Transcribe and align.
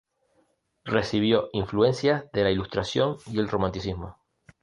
Recibió 0.85 1.49
influencias 1.53 2.23
de 2.33 2.41
la 2.43 2.49
Ilustración 2.49 3.17
y 3.27 3.37
el 3.37 3.47
Romanticismo. 3.47 4.17